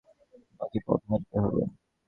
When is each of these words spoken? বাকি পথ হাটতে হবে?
বাকি 0.59 0.79
পথ 0.85 1.01
হাটতে 1.09 1.37
হবে? 1.43 1.63